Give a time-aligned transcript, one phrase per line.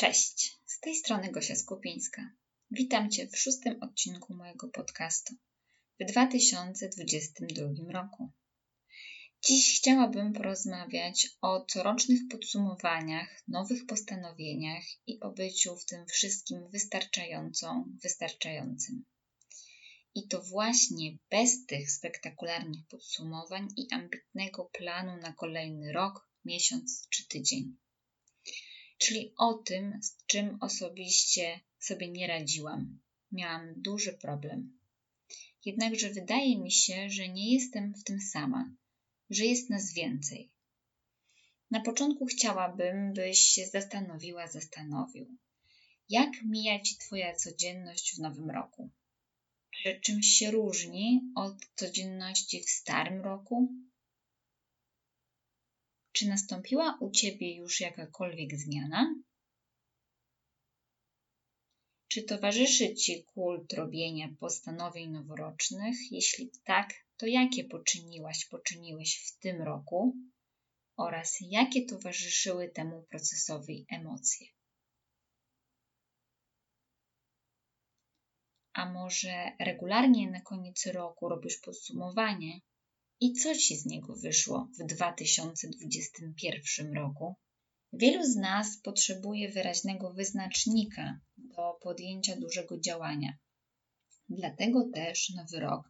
[0.00, 2.32] Cześć, z tej strony Gosia Skupińska.
[2.70, 5.34] Witam Cię w szóstym odcinku mojego podcastu
[6.00, 8.30] w 2022 roku.
[9.42, 17.84] Dziś chciałabym porozmawiać o corocznych podsumowaniach, nowych postanowieniach i o byciu w tym wszystkim wystarczającą,
[18.02, 19.04] wystarczającym.
[20.14, 27.28] I to właśnie bez tych spektakularnych podsumowań i ambitnego planu na kolejny rok, miesiąc czy
[27.28, 27.76] tydzień
[29.00, 32.98] czyli o tym, z czym osobiście sobie nie radziłam.
[33.32, 34.78] Miałam duży problem.
[35.64, 38.74] Jednakże wydaje mi się, że nie jestem w tym sama,
[39.30, 40.50] że jest nas więcej.
[41.70, 45.26] Na początku chciałabym, byś się zastanowiła, zastanowił,
[46.08, 48.90] jak mija Ci Twoja codzienność w nowym roku?
[49.70, 53.72] Czy czymś się różni od codzienności w starym roku?
[56.20, 59.14] Czy nastąpiła u Ciebie już jakakolwiek zmiana?
[62.08, 65.96] Czy towarzyszy Ci kult robienia postanowień noworocznych?
[66.10, 70.16] Jeśli tak, to jakie poczyniłaś, poczyniłeś w tym roku?
[70.96, 74.46] Oraz jakie towarzyszyły temu procesowi emocje?
[78.72, 82.60] A może regularnie na koniec roku robisz podsumowanie
[83.20, 87.36] i co ci z niego wyszło w 2021 roku?
[87.92, 93.38] Wielu z nas potrzebuje wyraźnego wyznacznika do podjęcia dużego działania.
[94.28, 95.88] Dlatego też nowy rok,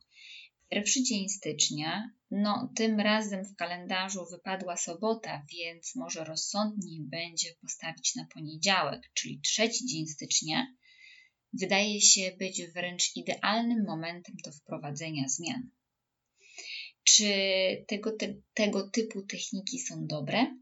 [0.69, 8.15] pierwszy dzień stycznia, no tym razem w kalendarzu wypadła sobota, więc może rozsądniej będzie postawić
[8.15, 10.67] na poniedziałek, czyli trzeci dzień stycznia,
[11.53, 15.71] wydaje się być wręcz idealnym momentem do wprowadzenia zmian.
[17.05, 17.25] Czy
[17.87, 20.57] tego, te, tego typu techniki są dobre?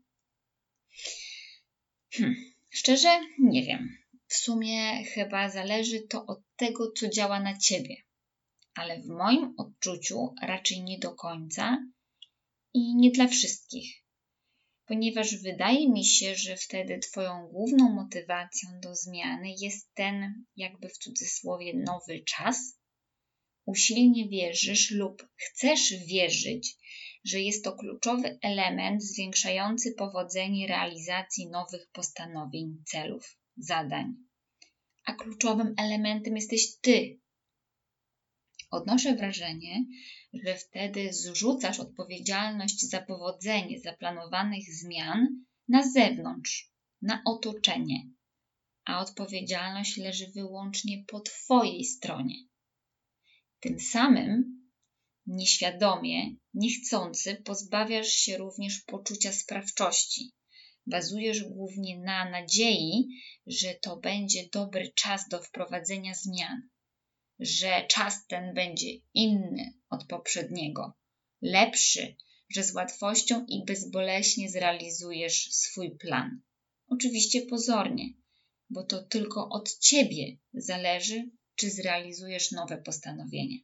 [2.12, 2.36] Hmm,
[2.70, 3.98] szczerze nie wiem.
[4.26, 7.96] W sumie chyba zależy to od tego, co działa na ciebie.
[8.74, 11.78] Ale w moim odczuciu raczej nie do końca
[12.74, 14.08] i nie dla wszystkich.
[14.86, 20.98] Ponieważ wydaje mi się, że wtedy Twoją główną motywacją do zmiany jest ten, jakby w
[20.98, 22.77] cudzysłowie, nowy czas,
[23.68, 26.76] usilnie wierzysz lub chcesz wierzyć,
[27.24, 34.14] że jest to kluczowy element zwiększający powodzenie realizacji nowych postanowień, celów, zadań.
[35.04, 37.20] A kluczowym elementem jesteś ty.
[38.70, 39.84] Odnoszę wrażenie,
[40.44, 48.10] że wtedy zrzucasz odpowiedzialność za powodzenie zaplanowanych zmian na zewnątrz, na otoczenie,
[48.84, 52.47] a odpowiedzialność leży wyłącznie po Twojej stronie.
[53.60, 54.58] Tym samym
[55.26, 60.32] nieświadomie, niechcący pozbawiasz się również poczucia sprawczości.
[60.86, 63.08] Bazujesz głównie na nadziei,
[63.46, 66.68] że to będzie dobry czas do wprowadzenia zmian,
[67.38, 70.92] że czas ten będzie inny od poprzedniego,
[71.42, 72.16] lepszy,
[72.50, 76.40] że z łatwością i bezboleśnie zrealizujesz swój plan.
[76.86, 78.04] Oczywiście pozornie,
[78.70, 83.58] bo to tylko od ciebie zależy, czy zrealizujesz nowe postanowienie.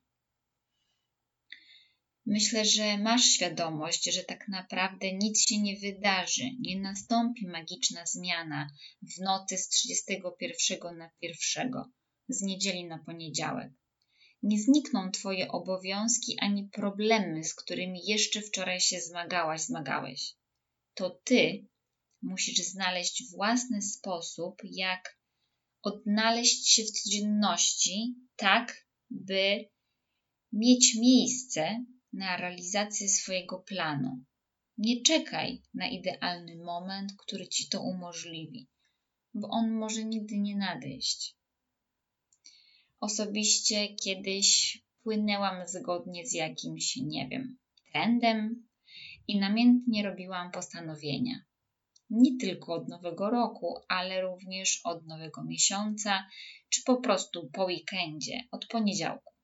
[2.27, 8.71] Myślę, że masz świadomość, że tak naprawdę nic się nie wydarzy, nie nastąpi magiczna zmiana
[9.03, 11.73] w nocy z 31 na 1,
[12.29, 13.73] z niedzieli na poniedziałek.
[14.43, 20.35] Nie znikną Twoje obowiązki ani problemy, z którymi jeszcze wczoraj się zmagałaś, zmagałeś.
[20.95, 21.67] To Ty
[22.23, 25.19] musisz znaleźć własny sposób, jak
[25.85, 29.69] odnaleźć się w codzienności, tak by
[30.53, 34.25] mieć miejsce na realizację swojego planu.
[34.79, 38.69] Nie czekaj na idealny moment, który ci to umożliwi,
[39.35, 41.37] bo on może nigdy nie nadejść.
[43.01, 47.59] Osobiście kiedyś płynęłam zgodnie z jakimś, nie wiem,
[47.93, 48.69] trendem
[49.29, 51.45] i namiętnie robiłam postanowienia
[52.11, 56.27] nie tylko od nowego roku, ale również od nowego miesiąca,
[56.69, 59.35] czy po prostu po weekendzie, od poniedziałku.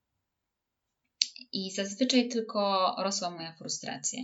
[1.53, 4.23] I zazwyczaj tylko rosła moja frustracja.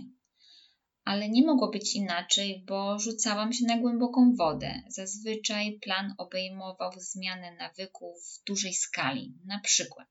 [1.05, 4.81] Ale nie mogło być inaczej, bo rzucałam się na głęboką wodę.
[4.87, 9.33] Zazwyczaj plan obejmował zmianę nawyków w dużej skali.
[9.45, 10.07] Na przykład,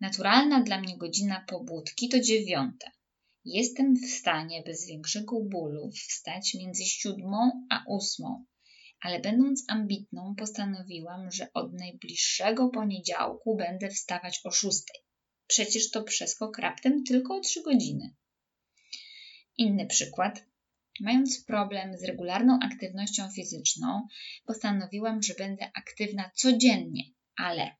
[0.00, 2.90] naturalna dla mnie godzina pobudki to dziewiąta
[3.44, 8.44] Jestem w stanie bez większego bólu wstać między siódmą a ósmą,
[9.00, 15.00] ale będąc ambitną, postanowiłam, że od najbliższego poniedziałku będę wstawać o szóstej.
[15.46, 18.14] Przecież to przeskok raptem tylko o trzy godziny.
[19.56, 20.44] Inny przykład.
[21.00, 24.06] Mając problem z regularną aktywnością fizyczną,
[24.46, 27.02] postanowiłam, że będę aktywna codziennie,
[27.36, 27.76] ale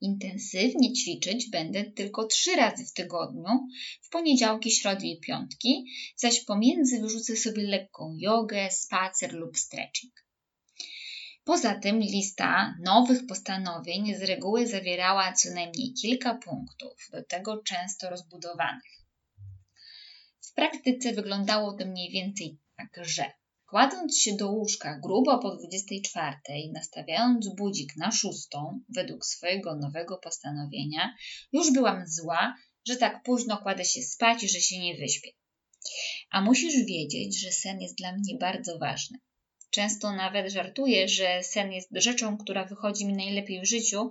[0.00, 3.68] intensywnie ćwiczyć będę tylko trzy razy w tygodniu,
[4.02, 5.84] w poniedziałki, środy i piątki,
[6.16, 10.26] zaś pomiędzy wyrzucę sobie lekką jogę, spacer lub stretching.
[11.44, 18.10] Poza tym lista nowych postanowień z reguły zawierała co najmniej kilka punktów, do tego często
[18.10, 18.96] rozbudowanych.
[20.40, 23.32] W praktyce wyglądało to mniej więcej tak, że
[23.66, 26.36] kładąc się do łóżka grubo po 24,
[26.72, 31.14] nastawiając budzik na szóstą, według swojego nowego postanowienia,
[31.52, 32.56] już byłam zła,
[32.88, 35.30] że tak późno kładę się spać i że się nie wyśpię.
[36.30, 39.18] A musisz wiedzieć, że sen jest dla mnie bardzo ważny.
[39.70, 44.10] Często nawet żartuję, że sen jest rzeczą, która wychodzi mi najlepiej w życiu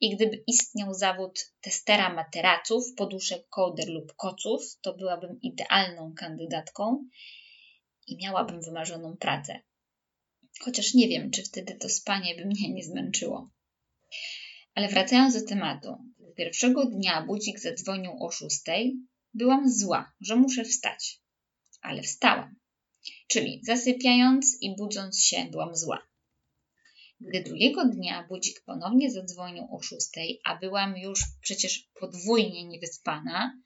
[0.00, 7.04] i gdyby istniał zawód testera materaców, poduszek, kołder lub koców, to byłabym idealną kandydatką
[8.06, 9.60] i miałabym wymarzoną pracę.
[10.60, 13.50] Chociaż nie wiem, czy wtedy to spanie by mnie nie zmęczyło.
[14.74, 15.96] Ale wracając do tematu.
[16.36, 18.96] Pierwszego dnia budzik zadzwonił o szóstej.
[19.34, 21.20] Byłam zła, że muszę wstać.
[21.82, 22.56] Ale wstałam.
[23.28, 26.06] Czyli zasypiając i budząc się byłam zła.
[27.20, 33.60] Gdy drugiego dnia budzik ponownie zadzwonił o szóstej, a byłam już przecież podwójnie niewyspana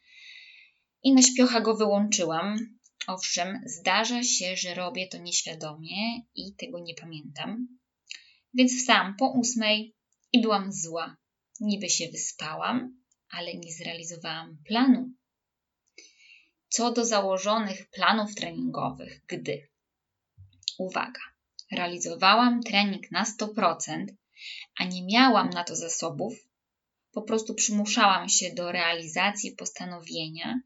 [1.02, 2.77] i na śpiocha go wyłączyłam.
[3.08, 7.78] Owszem, zdarza się, że robię to nieświadomie i tego nie pamiętam.
[8.54, 9.94] Więc wstałam po ósmej
[10.32, 11.16] i byłam zła.
[11.60, 15.12] Niby się wyspałam, ale nie zrealizowałam planu
[16.68, 19.68] co do założonych planów treningowych, gdy
[20.78, 21.20] uwaga,
[21.72, 24.06] realizowałam trening na 100%,
[24.78, 26.34] a nie miałam na to zasobów,
[27.12, 30.60] po prostu przymuszałam się do realizacji postanowienia,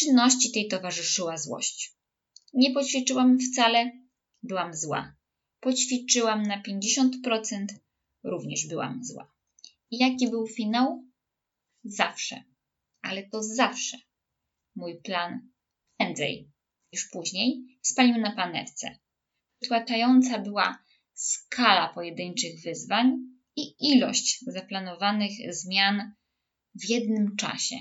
[0.00, 1.94] czynności tej towarzyszyła złość.
[2.54, 3.90] Nie poćwiczyłam wcale,
[4.42, 5.16] byłam zła.
[5.60, 7.66] Poćwiczyłam na 50%,
[8.24, 9.34] również byłam zła.
[9.90, 11.04] I jaki był finał?
[11.84, 12.44] Zawsze,
[13.02, 13.96] ale to zawsze
[14.76, 15.50] mój plan
[15.96, 16.50] prędzej
[16.92, 18.98] niż później spalił na panewce.
[19.60, 23.16] Przytłaczająca była skala pojedynczych wyzwań
[23.56, 26.14] i ilość zaplanowanych zmian
[26.74, 27.76] w jednym czasie.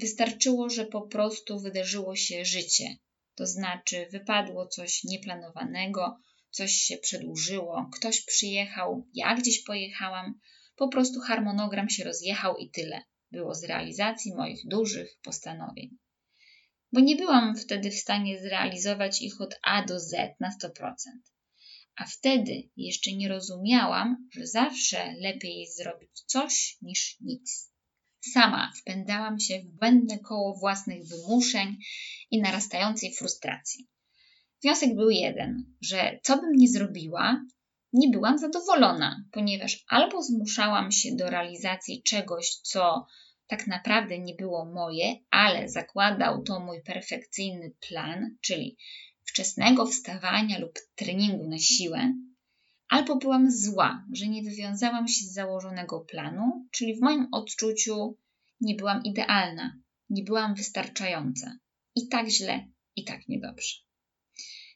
[0.00, 2.96] Wystarczyło, że po prostu wydarzyło się życie,
[3.34, 10.40] to znaczy wypadło coś nieplanowanego, coś się przedłużyło, ktoś przyjechał, ja gdzieś pojechałam,
[10.76, 15.98] po prostu harmonogram się rozjechał i tyle było z realizacji moich dużych postanowień.
[16.92, 20.94] Bo nie byłam wtedy w stanie zrealizować ich od A do Z na 100%.
[21.96, 27.72] A wtedy jeszcze nie rozumiałam, że zawsze lepiej zrobić coś niż nic.
[28.20, 31.76] Sama wpędzałam się w błędne koło własnych wymuszeń
[32.30, 33.88] i narastającej frustracji.
[34.62, 37.44] Wniosek był jeden, że co bym nie zrobiła,
[37.92, 43.06] nie byłam zadowolona, ponieważ albo zmuszałam się do realizacji czegoś, co
[43.46, 48.76] tak naprawdę nie było moje, ale zakładał to mój perfekcyjny plan, czyli
[49.24, 52.12] wczesnego wstawania lub treningu na siłę,
[52.88, 58.18] albo byłam zła, że nie wywiązałam się z założonego planu, czyli w moim odczuciu
[58.60, 59.76] nie byłam idealna,
[60.10, 61.58] nie byłam wystarczająca.
[61.94, 63.74] I tak źle, i tak niedobrze.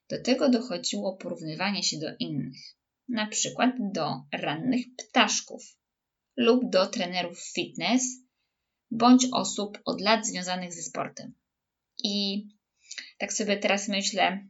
[0.08, 2.76] Do tego dochodziło porównywanie się do innych
[3.08, 5.62] na przykład do rannych ptaszków
[6.36, 8.02] lub do trenerów fitness
[8.90, 11.34] bądź osób od lat związanych ze sportem.
[12.04, 12.46] I
[13.18, 14.48] tak sobie teraz myślę,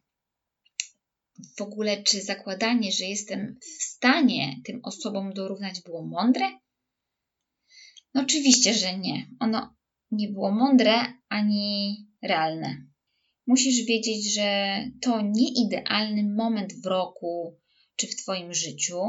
[1.57, 6.51] w ogóle, czy zakładanie, że jestem w stanie tym osobom dorównać, było mądre?
[8.15, 9.27] No, oczywiście, że nie.
[9.41, 9.75] Ono
[10.11, 10.93] nie było mądre
[11.29, 12.87] ani realne.
[13.47, 17.61] Musisz wiedzieć, że to nie idealny moment w roku,
[17.97, 19.01] czy w Twoim życiu,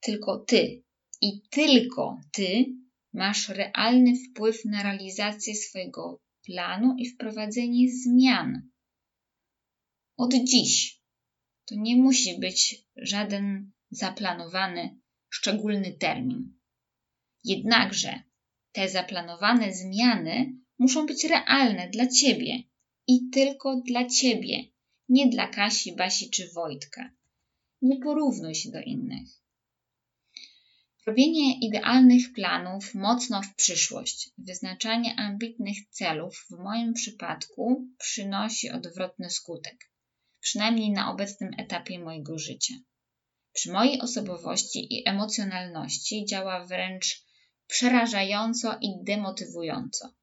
[0.00, 0.82] tylko Ty
[1.22, 2.66] i tylko Ty
[3.12, 8.62] masz realny wpływ na realizację swojego planu i wprowadzenie zmian.
[10.16, 10.97] Od dziś
[11.68, 14.98] to nie musi być żaden zaplanowany,
[15.28, 16.58] szczególny termin.
[17.44, 18.22] Jednakże
[18.72, 22.62] te zaplanowane zmiany muszą być realne dla Ciebie
[23.06, 24.64] i tylko dla Ciebie,
[25.08, 27.10] nie dla Kasi, Basi czy Wojtka.
[27.82, 29.28] Nie porównuj się do innych.
[31.06, 39.90] Robienie idealnych planów mocno w przyszłość, wyznaczanie ambitnych celów w moim przypadku przynosi odwrotny skutek,
[40.40, 42.74] przynajmniej na obecnym etapie mojego życia.
[43.52, 47.24] Przy mojej osobowości i emocjonalności działa wręcz
[47.66, 50.14] przerażająco i demotywująco.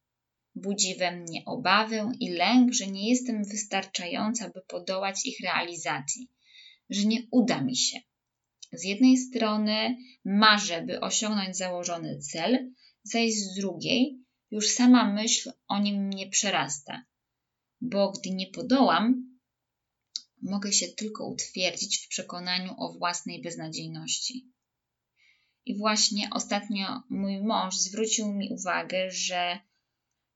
[0.54, 6.28] budzi we mnie obawę i lęk, że nie jestem wystarczająca, by podołać ich realizacji,
[6.90, 7.98] że nie uda mi się.
[8.72, 14.18] Z jednej strony marzę, by osiągnąć założony cel, zaś z drugiej
[14.50, 17.04] już sama myśl o nim mnie przerasta,
[17.80, 19.25] bo gdy nie podołam,
[20.46, 24.52] mogę się tylko utwierdzić w przekonaniu o własnej beznadziejności.
[25.66, 29.58] I właśnie ostatnio mój mąż zwrócił mi uwagę, że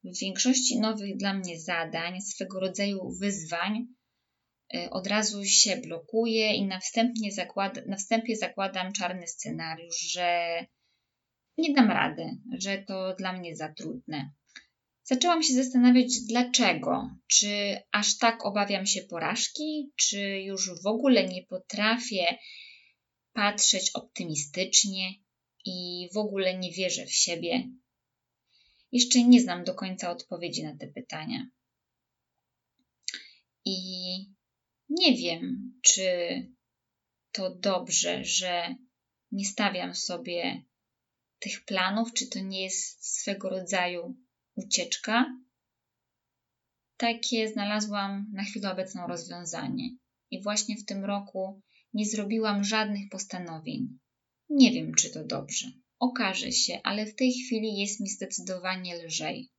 [0.05, 3.87] w większości nowych dla mnie zadań, swego rodzaju wyzwań,
[4.75, 10.59] y, od razu się blokuję i na, wstępnie zakład, na wstępie zakładam czarny scenariusz, że
[11.59, 12.23] nie dam rady,
[12.59, 14.31] że to dla mnie za trudne.
[15.11, 17.11] Zaczęłam się zastanawiać, dlaczego.
[17.27, 22.39] Czy aż tak obawiam się porażki, czy już w ogóle nie potrafię
[23.33, 25.15] patrzeć optymistycznie
[25.65, 27.69] i w ogóle nie wierzę w siebie.
[28.93, 31.47] Jeszcze nie znam do końca odpowiedzi na te pytania.
[33.65, 33.77] I
[34.89, 36.07] nie wiem, czy
[37.33, 38.75] to dobrze, że
[39.33, 40.63] nie stawiam sobie
[41.39, 44.17] tych planów, czy to nie jest swego rodzaju
[44.65, 45.37] ucieczka.
[46.97, 49.91] Takie znalazłam na chwilę obecną rozwiązanie.
[50.31, 51.63] I właśnie w tym roku
[51.95, 53.99] nie zrobiłam żadnych postanowień.
[54.51, 55.67] Nie wiem, czy to dobrze.
[55.99, 59.51] Okaże się, ale w tej chwili jest mi zdecydowanie lżej.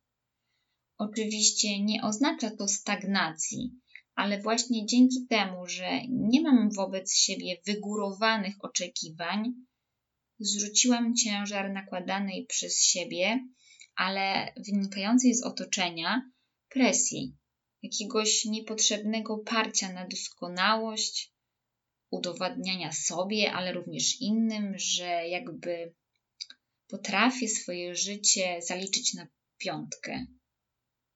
[0.98, 3.70] Oczywiście nie oznacza to stagnacji,
[4.14, 9.54] ale właśnie dzięki temu, że nie mam wobec siebie wygórowanych oczekiwań,
[10.38, 13.48] zrzuciłam ciężar nakładanej przez siebie,
[13.96, 16.30] ale wynikającej z otoczenia
[16.68, 17.36] presji,
[17.82, 21.32] jakiegoś niepotrzebnego parcia na doskonałość,
[22.10, 25.94] udowadniania sobie, ale również innym, że jakby
[26.88, 29.26] potrafię swoje życie zaliczyć na
[29.58, 30.26] piątkę.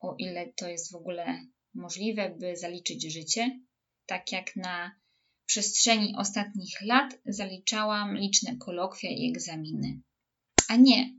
[0.01, 3.61] O ile to jest w ogóle możliwe, by zaliczyć życie,
[4.07, 5.01] tak jak na
[5.47, 10.01] przestrzeni ostatnich lat zaliczałam liczne kolokwia i egzaminy.
[10.69, 11.13] A nie,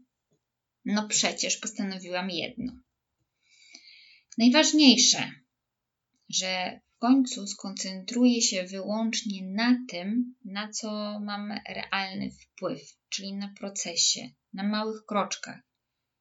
[0.88, 2.74] no przecież postanowiłam jedno.
[4.38, 5.32] Najważniejsze,
[6.30, 13.54] że w końcu skoncentruję się wyłącznie na tym, na co mam realny wpływ, czyli na
[13.60, 15.60] procesie, na małych kroczkach,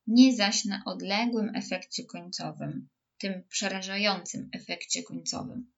[0.07, 5.73] nie zaś na odległym efekcie końcowym, tym przerażającym efekcie końcowym.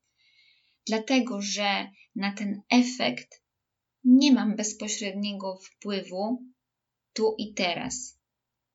[0.87, 3.43] Dlatego, że na ten efekt
[4.05, 6.43] nie mam bezpośredniego wpływu
[7.13, 8.18] tu i teraz.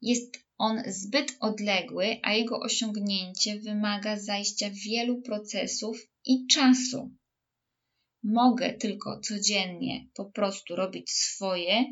[0.05, 7.15] Jest on zbyt odległy, a jego osiągnięcie wymaga zajścia wielu procesów i czasu.
[8.23, 11.85] Mogę tylko codziennie po prostu robić swoje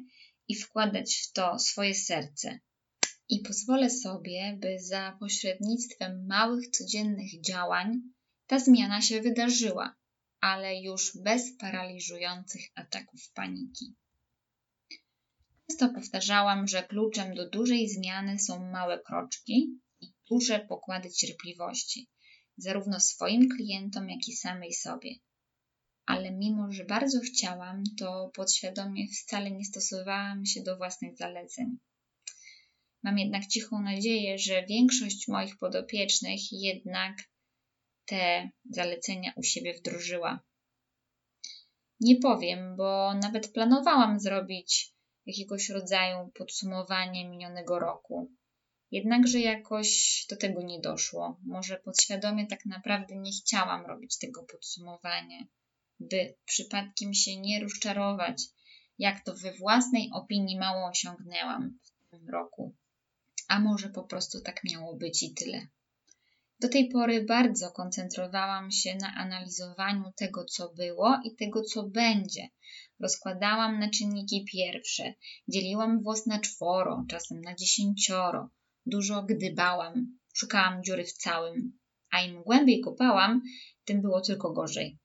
[0.47, 2.59] i wkładać w to swoje serce.
[3.29, 8.01] I pozwolę sobie, by za pośrednictwem małych codziennych działań
[8.47, 9.95] ta zmiana się wydarzyła,
[10.41, 13.95] ale już bez paraliżujących ataków paniki.
[15.71, 22.09] Często powtarzałam, że kluczem do dużej zmiany są małe kroczki i duże pokłady cierpliwości,
[22.57, 25.15] zarówno swoim klientom, jak i samej sobie.
[26.05, 31.77] Ale mimo, że bardzo chciałam, to podświadomie wcale nie stosowałam się do własnych zaleceń.
[33.03, 37.17] Mam jednak cichą nadzieję, że większość moich podopiecznych jednak
[38.05, 40.39] te zalecenia u siebie wdrożyła.
[41.99, 44.93] Nie powiem, bo nawet planowałam zrobić
[45.25, 48.31] jakiegoś rodzaju podsumowanie minionego roku.
[48.91, 51.39] Jednakże jakoś do tego nie doszło.
[51.43, 55.45] Może podświadomie tak naprawdę nie chciałam robić tego podsumowania,
[55.99, 58.43] by przypadkiem się nie rozczarować,
[58.97, 62.75] jak to we własnej opinii mało osiągnęłam w tym roku.
[63.47, 65.67] A może po prostu tak miało być i tyle.
[66.61, 72.49] Do tej pory bardzo koncentrowałam się na analizowaniu tego, co było i tego, co będzie.
[72.99, 75.13] Rozkładałam na czynniki pierwsze,
[75.47, 78.49] dzieliłam włos na czworo, czasem na dziesięcioro.
[78.85, 81.79] Dużo gdybałam, szukałam dziury w całym,
[82.11, 83.41] a im głębiej kopałam,
[83.85, 84.99] tym było tylko gorzej.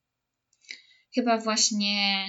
[1.15, 2.25] Chyba właśnie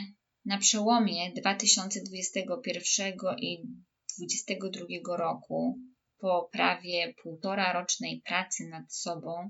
[0.46, 3.64] na przełomie 2021 i
[4.18, 5.80] 2022 roku
[6.20, 9.50] po prawie półtora rocznej pracy nad sobą,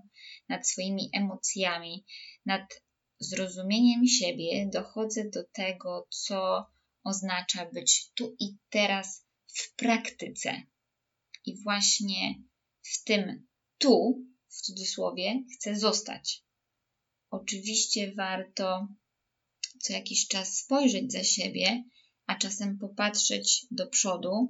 [0.49, 2.05] nad swoimi emocjami,
[2.45, 2.81] nad
[3.19, 6.65] zrozumieniem siebie, dochodzę do tego, co
[7.03, 10.61] oznacza być tu i teraz w praktyce.
[11.45, 12.35] I właśnie
[12.81, 13.47] w tym
[13.77, 16.43] tu, w cudzysłowie, chcę zostać.
[17.29, 18.87] Oczywiście warto
[19.79, 21.83] co jakiś czas spojrzeć za siebie,
[22.25, 24.49] a czasem popatrzeć do przodu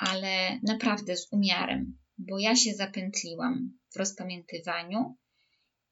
[0.00, 5.16] ale naprawdę z umiarem, bo ja się zapętliłam w rozpamiętywaniu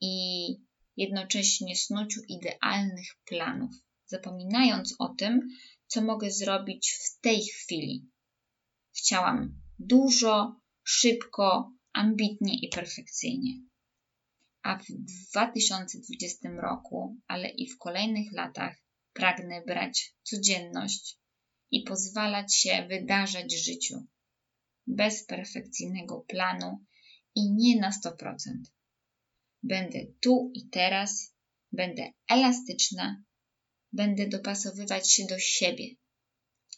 [0.01, 0.15] i
[0.97, 3.71] jednocześnie snuciu idealnych planów,
[4.07, 5.49] zapominając o tym,
[5.87, 8.11] co mogę zrobić w tej chwili.
[8.97, 13.53] Chciałam dużo, szybko, ambitnie i perfekcyjnie.
[14.63, 14.87] A w
[15.31, 18.77] 2020 roku, ale i w kolejnych latach
[19.13, 21.19] pragnę brać codzienność
[21.71, 24.07] i pozwalać się wydarzać życiu
[24.87, 26.85] bez perfekcyjnego planu
[27.35, 28.37] i nie na 100%.
[29.63, 31.35] Będę tu i teraz,
[31.73, 33.23] będę elastyczna,
[33.93, 35.87] będę dopasowywać się do siebie.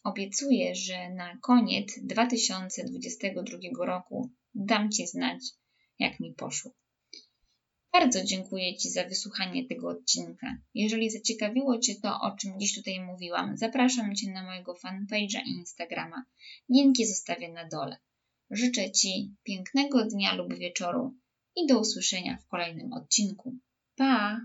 [0.04, 5.38] Obiecuję, że na koniec 2022 roku dam Ci znać,
[5.98, 6.74] jak mi poszło.
[7.92, 10.56] Bardzo dziękuję Ci za wysłuchanie tego odcinka.
[10.74, 15.50] Jeżeli zaciekawiło Cię to, o czym dziś tutaj mówiłam, zapraszam Cię na mojego fanpage'a i
[15.50, 16.24] Instagrama.
[16.68, 17.96] Linki zostawię na dole.
[18.50, 21.14] Życzę Ci pięknego dnia lub wieczoru
[21.56, 23.56] i do usłyszenia w kolejnym odcinku.
[23.96, 24.40] Pa!